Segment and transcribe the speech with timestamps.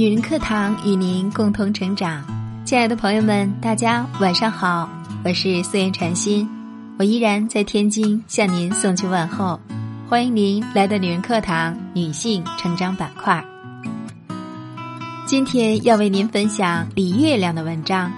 [0.00, 2.24] 女人课堂与您共同成长，
[2.64, 4.88] 亲爱的朋友们，大家晚上好，
[5.22, 6.48] 我是素颜禅心，
[6.98, 9.60] 我依然在天津向您送去问候，
[10.08, 13.44] 欢迎您来到女人课堂女性成长板块。
[15.26, 18.10] 今天要为您分享李月亮的文章，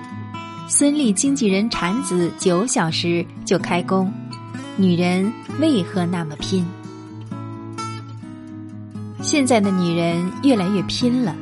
[0.69, 4.09] 孙俪经纪人产子九小时就开工，
[4.77, 6.65] 女人为何那么拼？
[9.21, 11.35] 现在的女人越来越拼了。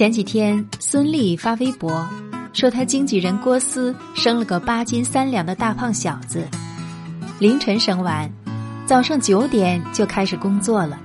[0.00, 2.08] 前几天，孙俪发微博
[2.54, 6.48] 说，她经纪人郭思生了个八斤三两的大胖小子，
[7.38, 8.26] 凌晨生完，
[8.86, 10.98] 早上九点就开始工作了，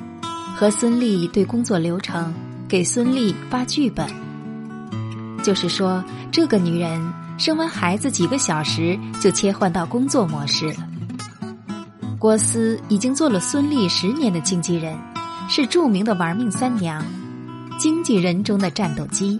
[0.55, 2.33] 和孙俪对工作流程，
[2.69, 4.07] 给孙俪发剧本。
[5.43, 6.97] 就是说，这个女人
[7.37, 10.87] 生完孩子几个小时就切换到工作模式了。
[12.17, 14.97] 郭思已经做了孙俪十年的经纪人，
[15.49, 17.03] 是著名的玩命三娘。
[17.77, 19.39] 经纪人中的战斗机。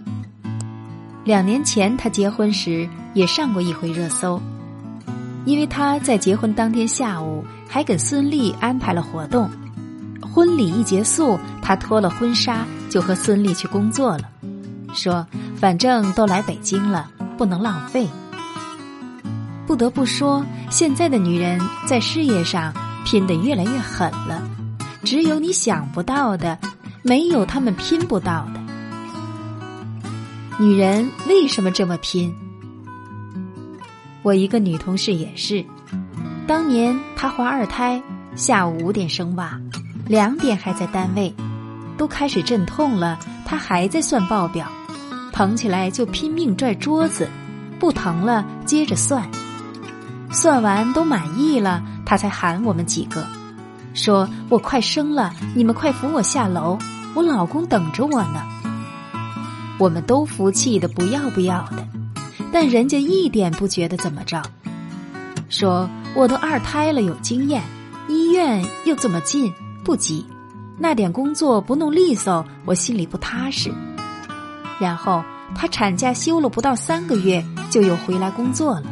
[1.24, 4.40] 两年前他结婚时也上过一回热搜，
[5.44, 9.50] 因为他在结婚当天下午还给孙俪安排了活动。
[10.20, 14.28] 婚礼一结束，他脱了婚纱就和孙俪去工作了，
[14.92, 18.06] 说反正都来北京了，不能浪费。
[19.66, 22.72] 不得不说，现在的女人在事业上
[23.04, 24.42] 拼得越来越狠了，
[25.02, 26.56] 只有你想不到的。
[27.06, 28.60] 没有他们拼不到的。
[30.58, 32.34] 女人为什么这么拼？
[34.22, 35.64] 我一个女同事也是，
[36.48, 38.02] 当年她怀二胎，
[38.34, 39.56] 下午五点生娃，
[40.08, 41.32] 两点还在单位，
[41.96, 44.66] 都开始阵痛了，她还在算报表，
[45.32, 47.30] 疼起来就拼命拽桌子，
[47.78, 49.30] 不疼了接着算，
[50.32, 53.24] 算完都满意了，她才喊我们几个，
[53.94, 56.76] 说我快生了，你们快扶我下楼。
[57.16, 58.42] 我老公等着我呢，
[59.78, 61.88] 我们都服气的不要不要的，
[62.52, 64.42] 但人家一点不觉得怎么着，
[65.48, 67.62] 说我都二胎了有经验，
[68.06, 69.50] 医院又这么近，
[69.82, 70.26] 不急，
[70.76, 73.72] 那点工作不弄利索，我心里不踏实。
[74.78, 78.82] 然后她产假休了不到三个月，就又回来工作了。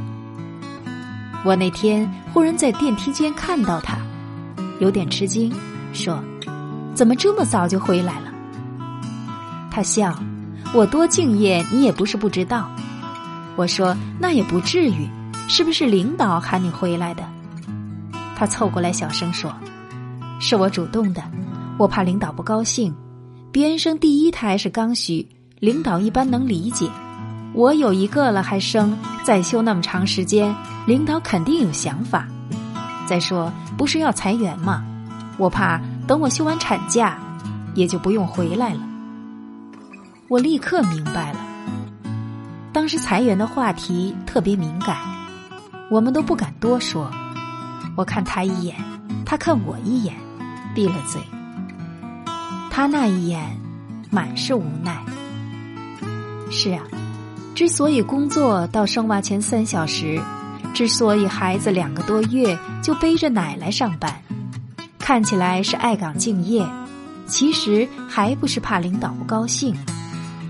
[1.44, 3.98] 我那天忽然在电梯间看到她，
[4.80, 5.52] 有点吃惊，
[5.92, 6.18] 说。
[6.94, 8.30] 怎么这么早就回来了？
[9.70, 10.16] 他笑，
[10.72, 12.70] 我多敬业，你也不是不知道。
[13.56, 15.08] 我说那也不至于，
[15.48, 17.24] 是不是领导喊你回来的？
[18.36, 19.52] 他凑过来小声说
[20.38, 21.22] ：“是我主动的，
[21.78, 22.94] 我怕领导不高兴。
[23.50, 25.26] 别人生第一胎是刚需，
[25.58, 26.88] 领导一般能理解。
[27.52, 30.54] 我有一个了还生，再休那么长时间，
[30.86, 32.26] 领导肯定有想法。
[33.06, 34.84] 再说不是要裁员吗？
[35.38, 37.18] 我怕。”等我休完产假，
[37.74, 38.80] 也就不用回来了。
[40.28, 41.38] 我立刻明白了，
[42.72, 44.96] 当时裁员的话题特别敏感，
[45.90, 47.10] 我们都不敢多说。
[47.96, 48.76] 我看他一眼，
[49.24, 50.14] 他看我一眼，
[50.74, 51.20] 闭了嘴。
[52.70, 53.40] 他那一眼，
[54.10, 55.02] 满是无奈。
[56.50, 56.82] 是啊，
[57.54, 60.20] 之所以工作到生娃前三小时，
[60.74, 64.23] 之所以孩子两个多月就背着奶来上班。
[65.04, 66.66] 看起来是爱岗敬业，
[67.26, 69.76] 其实还不是怕领导不高兴，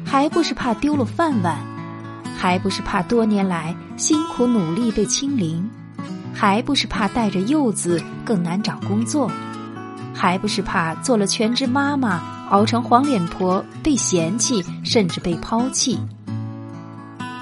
[0.07, 1.59] 还不是怕丢了饭碗，
[2.39, 5.69] 还不是怕多年来辛苦努力被清零，
[6.33, 9.29] 还不是怕带着幼子更难找工作，
[10.15, 15.99] 还不是怕做了全职妈妈熬成黄脸婆被嫌弃甚至被抛弃。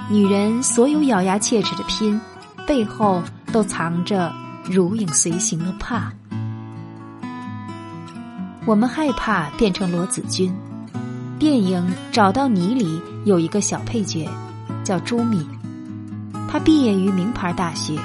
[0.09, 2.19] 女人所有咬牙切齿的拼，
[2.67, 4.33] 背后都藏着
[4.65, 6.11] 如影随形的怕。
[8.65, 10.55] 我们害怕变成罗子君。
[11.37, 14.28] 电影《找到你》里有一个小配角，
[14.84, 15.45] 叫朱敏。
[16.49, 17.99] 她毕业于名牌大学，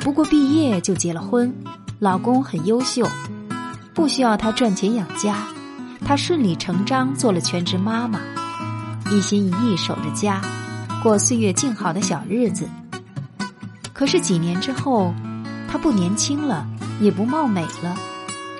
[0.00, 1.52] 不过毕业就结了婚，
[1.98, 3.06] 老公很优秀，
[3.92, 5.36] 不需要她赚钱养家，
[6.02, 8.20] 她顺理成章做了全职妈妈，
[9.10, 10.40] 一心一意守着家，
[11.02, 12.66] 过岁月静好的小日子。
[13.92, 15.12] 可是几年之后，
[15.68, 16.66] 她不年轻了，
[17.02, 17.94] 也不貌美了。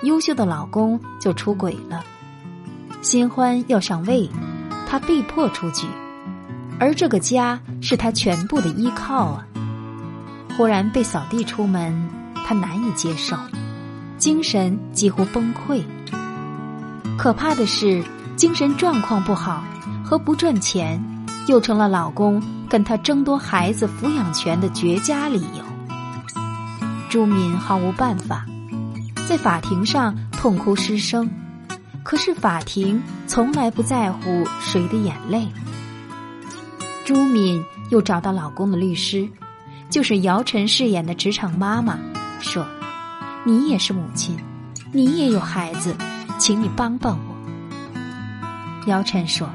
[0.03, 2.03] 优秀的老公就出轨了，
[3.03, 4.29] 新欢要上位，
[4.89, 5.87] 她被迫出局，
[6.81, 9.47] 而这个家是她全部的依靠啊！
[10.57, 12.09] 忽然被扫地出门，
[12.45, 13.37] 她难以接受，
[14.19, 15.83] 精神几乎崩溃。
[17.17, 18.03] 可怕的是，
[18.35, 19.63] 精神状况不好
[20.05, 21.01] 和不赚钱，
[21.47, 25.65] 又成了老公跟她争夺孩子抚养权的绝佳理由。
[27.09, 28.45] 朱敏毫无办法。
[29.33, 31.27] 在法庭上痛哭失声，
[32.03, 35.49] 可是法庭从来不在乎谁的眼泪。
[37.07, 39.27] 朱敏又找到老公的律师，
[39.89, 41.99] 就是姚晨饰演的职场妈妈，
[42.41, 42.67] 说
[43.47, 44.37] ：“你也是母亲，
[44.93, 45.97] 你也有孩子，
[46.39, 47.35] 请你帮帮我。”
[48.87, 49.49] 姚晨说：“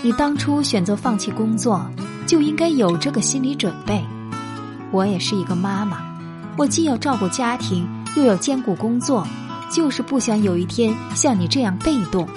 [0.00, 1.84] 你当初选择放弃工作，
[2.24, 4.00] 就应该有这个心理准备。
[4.92, 5.98] 我也是一个妈妈，
[6.56, 7.84] 我既要照顾家庭，
[8.16, 9.26] 又要兼顾工作，
[9.70, 12.28] 就是不想有一天像你这样被动。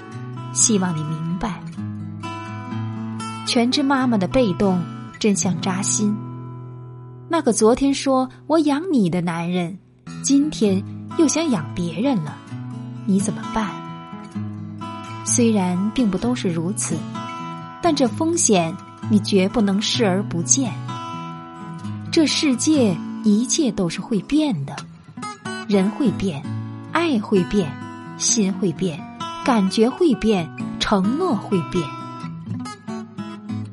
[0.54, 1.60] 希望你明白。”
[3.46, 4.82] 全职妈妈的被动
[5.20, 6.16] 真像扎心。
[7.30, 9.78] 那个昨天说我养你的男人，
[10.24, 10.84] 今天
[11.18, 12.38] 又想养别人了，
[13.06, 13.72] 你怎么办？
[15.26, 16.96] 虽然并不都是如此，
[17.82, 18.76] 但这风险
[19.10, 20.72] 你绝不能视而不见。
[22.12, 24.76] 这世界一切都是会变的，
[25.74, 26.40] 人会变，
[26.92, 27.68] 爱会变，
[28.20, 29.04] 心会变，
[29.44, 30.48] 感觉会变，
[30.80, 31.84] 承诺会变。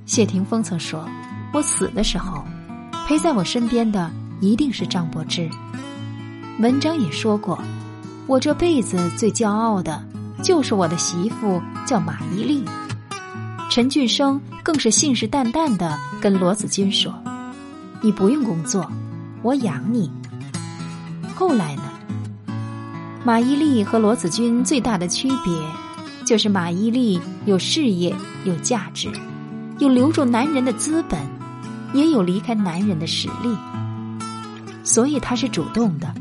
[0.06, 1.06] 谢霆锋曾说
[1.52, 2.42] ：“我死的时候，
[3.06, 4.10] 陪在我身边的
[4.40, 5.46] 一定是张柏芝。”
[6.58, 7.62] 文章也说过
[8.26, 10.02] ：“我这辈子最骄傲的，
[10.42, 12.66] 就是我的媳妇叫马伊琍。”
[13.68, 17.12] 陈俊生更是信誓旦旦的跟罗子君说
[18.00, 18.90] ：“你不用工作，
[19.42, 20.10] 我养你。”
[21.36, 21.76] 后来？
[23.22, 25.52] 马伊琍和罗子君最大的区别，
[26.24, 28.14] 就是马伊琍有事业，
[28.44, 29.10] 有价值。
[29.78, 31.18] 有留住男人的资本，
[31.92, 33.56] 也有离开男人的实力，
[34.82, 36.14] 所以他是主动的，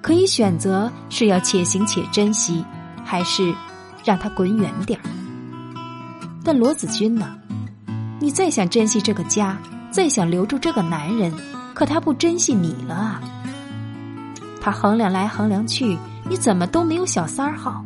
[0.00, 2.64] 可以选择是要且行且珍惜，
[3.04, 3.54] 还是
[4.04, 5.04] 让他滚远点儿。
[6.44, 7.36] 但罗子君呢？
[8.20, 9.56] 你再想珍惜这个家，
[9.90, 11.32] 再想留住这个男人，
[11.74, 13.22] 可他不珍惜你了啊！
[14.68, 15.96] 他衡量来衡量去，
[16.28, 17.82] 你怎么都没有小三儿好，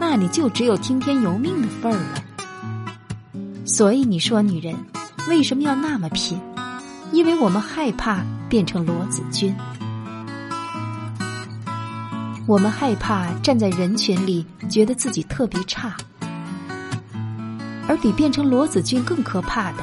[0.00, 3.66] 那你就只有听天由命的份儿了。
[3.66, 4.74] 所以你说女人
[5.28, 6.40] 为什么要那么拼？
[7.12, 9.54] 因为我们害怕变成罗子君，
[12.46, 15.94] 我们害怕站在人群里觉得自己特别差，
[17.86, 19.82] 而比变成罗子君更可怕的，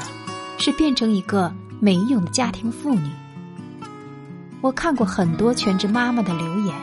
[0.58, 3.12] 是变成一个没用的家庭妇女。
[4.64, 6.74] 我看过很多全职妈妈的留言，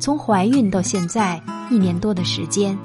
[0.00, 1.40] 从怀孕到现在
[1.70, 2.76] 一年多的时间。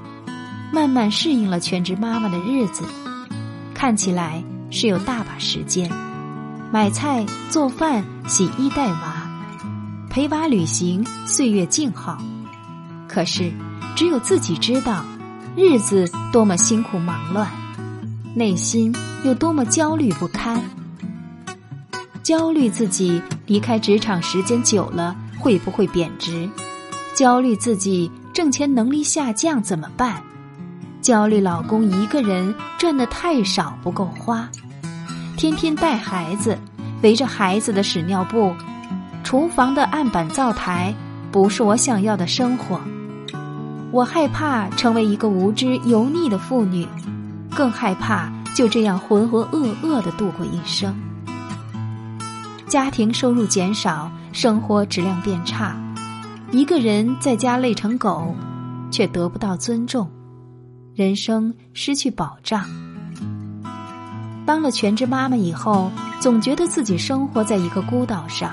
[0.72, 2.84] 慢慢适应了全职妈妈的日子，
[3.74, 5.90] 看起来是有大把时间，
[6.72, 9.28] 买菜、做饭、洗衣、带娃，
[10.12, 12.20] 陪娃旅行，岁月静好。
[13.08, 13.52] 可是，
[13.96, 15.04] 只有自己知道，
[15.56, 17.50] 日子多么辛苦忙乱，
[18.36, 20.62] 内心有多么焦虑不堪。
[22.30, 26.48] 焦虑自己离开职场时间久了会不会贬值？
[27.16, 30.22] 焦虑自己挣钱能力下降怎么办？
[31.02, 34.48] 焦虑老公一个人赚的太少不够花，
[35.38, 36.56] 天天带孩子，
[37.02, 38.54] 围着孩子的屎尿布，
[39.24, 40.94] 厨房的案板灶台，
[41.32, 42.80] 不是我想要的生活。
[43.90, 46.88] 我害怕成为一个无知油腻的妇女，
[47.56, 50.96] 更害怕就这样浑浑噩噩的度过一生。
[52.70, 55.76] 家庭收入减少，生活质量变差，
[56.52, 58.36] 一个人在家累成狗，
[58.92, 60.08] 却得不到尊重。
[60.94, 62.64] 人生失去保障，
[64.46, 68.52] 当了全职妈妈以后，总觉得自己生活在一个孤岛上，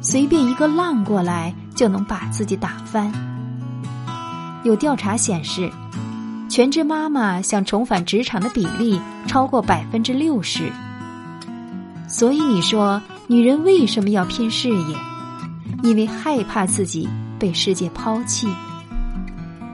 [0.00, 3.10] 随便一个浪过来就能把自己打翻。
[4.62, 5.68] 有调查显示，
[6.48, 10.70] 全职妈妈想重返职场的比例超过百分之六十。
[12.06, 14.96] 所以你说，女人为什么要拼事业？
[15.82, 18.48] 因为害怕自己被世界抛弃。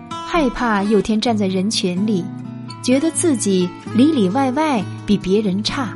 [0.08, 2.24] 害怕有天站在人群里，
[2.80, 5.88] 觉得自己里里外外比别人差；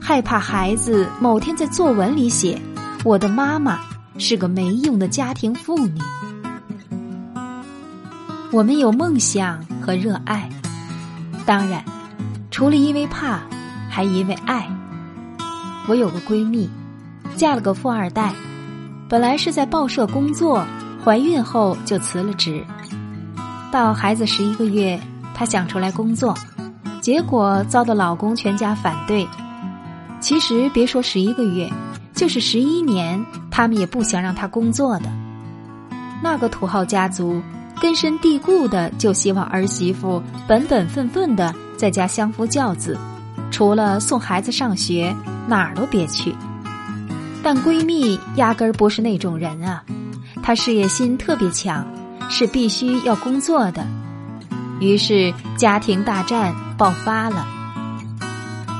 [0.00, 2.60] 害怕孩子某天在作文里写
[3.04, 3.78] “我的妈妈
[4.18, 5.94] 是个没用的家庭妇女”。
[8.50, 10.50] 我们有梦想和热爱，
[11.46, 11.84] 当然，
[12.50, 13.40] 除了因为怕，
[13.88, 14.68] 还因为爱。
[15.88, 16.70] 我有个闺蜜，
[17.36, 18.32] 嫁了个富二代，
[19.08, 20.64] 本来是在报社工作，
[21.04, 22.64] 怀孕后就辞了职。
[23.72, 25.00] 到孩子十一个月，
[25.34, 26.36] 她想出来工作，
[27.00, 29.26] 结果遭到老公全家反对。
[30.20, 31.68] 其实别说十一个月，
[32.14, 35.06] 就是十一年，他们也不想让她工作的。
[36.22, 37.42] 那个土豪家族
[37.80, 42.96] 根深蒂固的就希望儿媳妇本本分分的在家相夫教子，
[43.50, 45.12] 除了送孩子上学，
[45.46, 46.34] 哪儿都别去。
[47.42, 49.82] 但闺蜜压根儿不是那种人啊，
[50.42, 51.86] 她事业心特别强。
[52.30, 53.86] 是必须要工作的。
[54.80, 57.46] 于是家庭大战爆发了。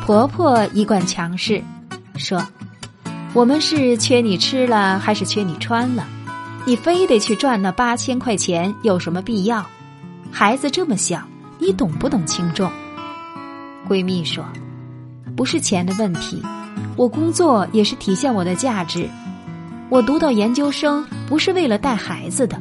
[0.06, 1.62] 婆婆一贯强势，
[2.16, 2.42] 说
[3.34, 6.06] ：“我们是缺你吃了，还是缺你穿了？
[6.64, 9.66] 你非得去赚那八千块钱，有什么必要？
[10.30, 11.20] 孩子这么小，
[11.58, 12.72] 你懂不懂轻重？”
[13.86, 14.42] 闺蜜说
[15.36, 16.42] ：“不是钱的问题，
[16.96, 19.08] 我工作也是体现我的价值。
[19.88, 22.60] 我读到研究生不是为了带孩子的。”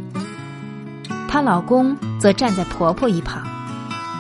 [1.28, 3.42] 她老公则站在婆婆一旁：“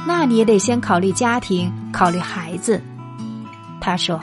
[0.07, 2.81] 那你也得先考虑家庭，考虑孩子。”
[3.81, 4.19] 她说：“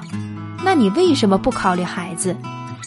[0.65, 2.35] 那你为什么不考虑孩子？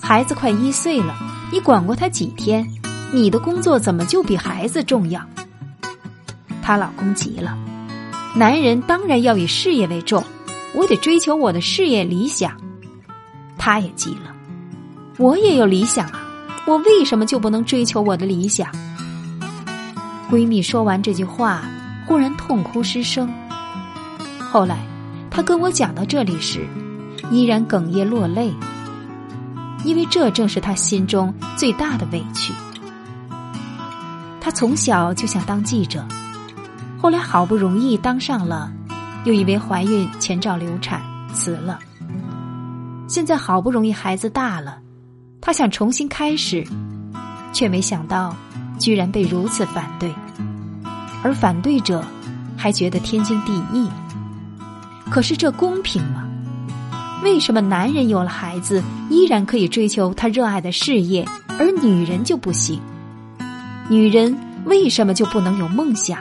[0.01, 1.15] 孩子快一岁了，
[1.51, 2.67] 你管过他几天？
[3.13, 5.21] 你的工作怎么就比孩子重要？”
[6.63, 7.57] 她老公急了
[8.36, 10.24] ：“男人当然要以事业为重，
[10.81, 12.51] 我得追求我的事业理想。”
[13.55, 14.33] 他也急了
[15.19, 16.23] ：“我也有理想啊，
[16.65, 18.67] 我为什么就不能追求我的理想？”
[20.31, 21.61] 闺蜜说完这句话，
[22.07, 23.31] 忽然痛哭失声。
[24.39, 24.79] 后来。
[25.33, 26.67] 她跟我讲到这里时，
[27.31, 28.53] 依然哽咽落泪，
[29.85, 32.51] 因为这正是她心中最大的委屈。
[34.41, 36.05] 她从小就想当记者，
[37.01, 38.69] 后来好不容易当上了，
[39.25, 41.01] 又因为怀孕前兆流产
[41.34, 41.80] 辞了。
[43.08, 44.80] 现在好不容易孩子大了，
[45.42, 46.66] 他想重新开始，
[47.51, 48.36] 却没想到
[48.80, 50.13] 居然被如此反对，
[51.24, 52.04] 而反对者
[52.56, 53.90] 还觉得天经地义。
[55.10, 56.28] 可是这公平吗？
[57.22, 61.28] 为什么男人有了孩子依然可以追求他热爱的事业，
[61.60, 62.80] 而女人就不行？
[63.90, 64.36] 女人
[64.66, 66.18] 为什么就不能有梦想，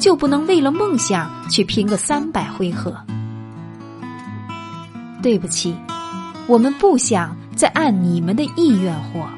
[0.00, 2.96] 就不能为了梦想去拼个三百回合？
[5.22, 5.76] 对不起，
[6.46, 9.28] 我们不想再按你们的意愿活。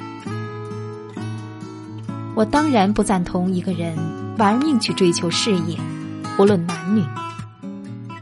[2.36, 3.94] 我当然不赞同一个人
[4.38, 5.76] 玩命去追求事业，
[6.38, 7.04] 无论男女。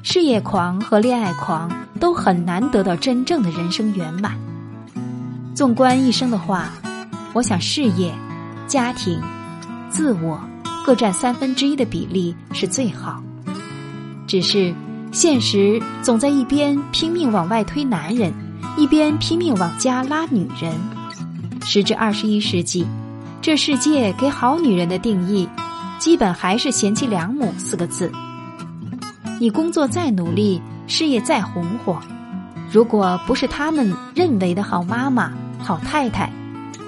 [0.02, 1.70] 事业狂和恋爱狂
[2.00, 4.32] 都很难得到真正的人生圆满。
[5.54, 6.70] 纵观一生的话，
[7.34, 8.10] 我想事业、
[8.66, 9.20] 家庭、
[9.90, 10.40] 自我
[10.84, 13.22] 各占三分之一的比例是最好。
[14.26, 14.74] 只是
[15.12, 18.32] 现实总在一边拼命往外推男人，
[18.76, 20.72] 一边拼命往家拉女人。
[21.62, 22.86] 时至二十一世纪，
[23.42, 25.48] 这世界给好女人的定义，
[25.98, 28.10] 基本还是贤妻良母四个字。
[29.38, 31.98] 你工作再努力，事业再红火，
[32.70, 36.32] 如果不是他们认为的好妈妈、好太太，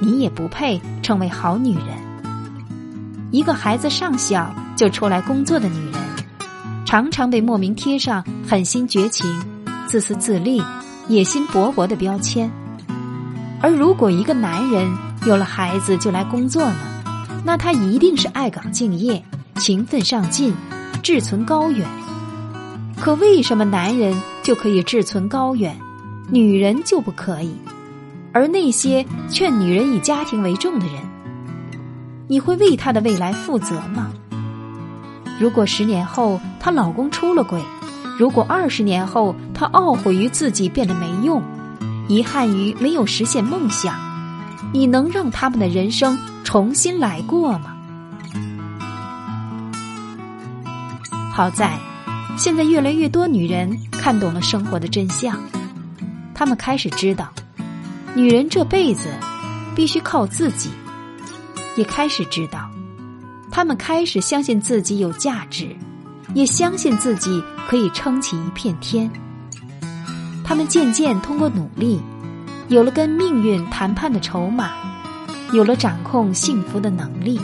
[0.00, 2.11] 你也不配成为好女人。
[3.32, 5.94] 一个孩子尚小就出来工作的女人，
[6.84, 9.26] 常常被莫名贴上狠心绝情、
[9.86, 10.62] 自私自利、
[11.08, 12.50] 野心勃勃的标签。
[13.62, 14.86] 而如果一个男人
[15.24, 16.76] 有了孩子就来工作呢，
[17.42, 19.24] 那他一定是爱岗敬业、
[19.56, 20.54] 勤奋上进、
[21.02, 21.88] 志存高远。
[23.00, 25.74] 可为什么男人就可以志存高远，
[26.28, 27.56] 女人就不可以？
[28.34, 30.96] 而那些劝女人以家庭为重的人，
[32.28, 34.10] 你会为她的未来负责吗？
[35.38, 37.60] 如果十年后她老公出了轨，
[38.18, 41.42] 如果二十年后她懊悔于自己变得没用，
[42.08, 43.94] 遗憾于没有实现梦想，
[44.72, 47.76] 你能让他们的人生重新来过吗？
[51.32, 51.78] 好在。
[52.34, 55.38] 现在越来越多女人看懂了生活的真相，
[56.34, 57.28] 她们开始知道，
[58.14, 59.10] 女人这辈子
[59.74, 60.70] 必须靠自己，
[61.76, 62.70] 也开始知道，
[63.50, 65.74] 他们开始相信自己有价值，
[66.34, 69.10] 也相信自己可以撑起一片天。
[70.44, 72.00] 他们渐渐通过努力，
[72.68, 74.70] 有了跟命运谈判的筹码，
[75.52, 77.40] 有了掌控幸福的能力。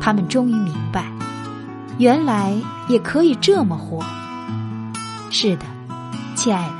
[0.00, 1.10] 他们终于明白。
[1.98, 2.56] 原来
[2.88, 4.04] 也可以这么活。
[5.30, 5.64] 是的，
[6.34, 6.74] 亲爱的，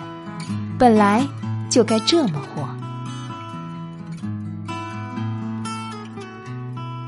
[0.79, 1.25] 本来
[1.71, 2.67] 就该这么活。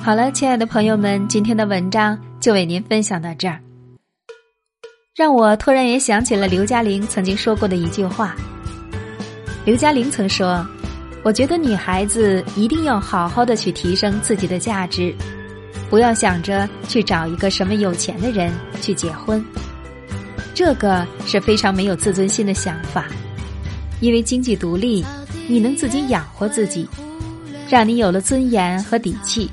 [0.04, 3.58] 好了，亲爱的朋友们，今天的文章就为您分享到这儿。
[5.16, 8.36] 让我突然也想起了刘嘉玲曾经说过的一句话。
[9.64, 10.62] 刘嘉玲曾说
[11.24, 15.10] ：“我觉得女孩子一定要好好的去提升自己的价值。”
[15.88, 19.42] 不要想着去找一个什么有钱的人去结婚，
[20.52, 23.06] 这个是非常没有自尊心的想法。
[24.00, 25.02] 因为经济独立，
[25.48, 26.86] 你能自己养活自己，
[27.70, 29.48] 让你有了尊严和底气；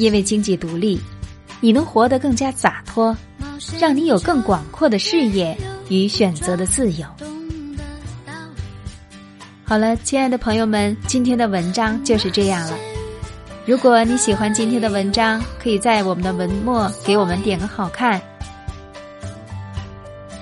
[0.00, 0.98] 因为经济独立，
[1.60, 3.14] 你能活得更加洒脱，
[3.78, 5.54] 让你有更广阔的视野
[5.90, 7.06] 与选择的自由。
[9.62, 12.78] 好了，亲爱的朋友们，今天的文章就是这样了。
[13.66, 18.18] 如果你喜欢今天的文章，可以在我们的文末给我们点个好看。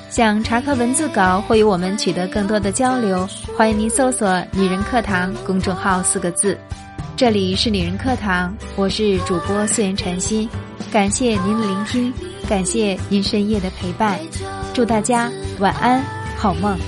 [0.09, 6.57] 想查看文字稿或与我们取得更多的交流，欢迎您搜索“女人课堂”公众号四个字。
[7.19, 10.49] 这里是女人课堂，我是主播素颜禅心，
[10.89, 12.15] 感谢您的聆听，
[12.49, 14.21] 感谢您深夜的陪伴，
[14.73, 16.01] 祝大家晚安，
[16.37, 16.79] 好梦。